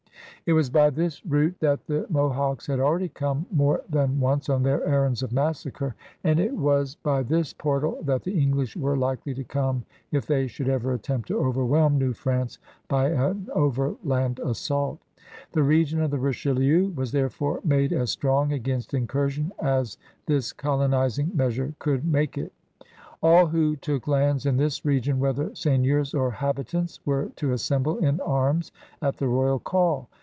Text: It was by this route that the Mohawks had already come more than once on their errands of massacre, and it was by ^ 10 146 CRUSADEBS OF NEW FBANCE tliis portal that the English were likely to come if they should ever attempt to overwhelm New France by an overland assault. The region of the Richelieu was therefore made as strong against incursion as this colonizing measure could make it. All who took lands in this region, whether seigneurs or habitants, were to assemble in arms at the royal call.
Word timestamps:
It 0.47 0.53
was 0.53 0.71
by 0.71 0.89
this 0.89 1.23
route 1.23 1.59
that 1.59 1.85
the 1.85 2.07
Mohawks 2.09 2.65
had 2.65 2.79
already 2.79 3.09
come 3.09 3.45
more 3.51 3.83
than 3.87 4.19
once 4.19 4.49
on 4.49 4.63
their 4.63 4.83
errands 4.87 5.21
of 5.21 5.31
massacre, 5.31 5.93
and 6.23 6.39
it 6.39 6.53
was 6.55 6.95
by 6.95 7.21
^ 7.23 7.27
10 7.27 7.29
146 7.29 7.29
CRUSADEBS 7.29 7.29
OF 7.29 7.29
NEW 7.29 7.33
FBANCE 7.37 7.41
tliis 7.43 7.57
portal 7.61 8.03
that 8.05 8.23
the 8.23 8.39
English 8.41 8.75
were 8.75 8.97
likely 8.97 9.33
to 9.35 9.43
come 9.43 9.85
if 10.11 10.25
they 10.25 10.47
should 10.47 10.67
ever 10.67 10.93
attempt 10.93 11.27
to 11.27 11.37
overwhelm 11.39 11.99
New 11.99 12.13
France 12.13 12.57
by 12.87 13.09
an 13.09 13.49
overland 13.53 14.39
assault. 14.39 14.99
The 15.51 15.61
region 15.61 16.01
of 16.01 16.09
the 16.09 16.17
Richelieu 16.17 16.89
was 16.95 17.11
therefore 17.11 17.61
made 17.63 17.93
as 17.93 18.09
strong 18.09 18.51
against 18.51 18.95
incursion 18.95 19.53
as 19.61 19.99
this 20.25 20.51
colonizing 20.53 21.31
measure 21.35 21.75
could 21.77 22.03
make 22.03 22.35
it. 22.39 22.51
All 23.21 23.45
who 23.45 23.75
took 23.75 24.07
lands 24.07 24.47
in 24.47 24.57
this 24.57 24.83
region, 24.83 25.19
whether 25.19 25.53
seigneurs 25.53 26.15
or 26.15 26.31
habitants, 26.31 26.99
were 27.05 27.29
to 27.35 27.53
assemble 27.53 27.99
in 27.99 28.19
arms 28.21 28.71
at 29.03 29.17
the 29.17 29.27
royal 29.27 29.59
call. 29.59 30.09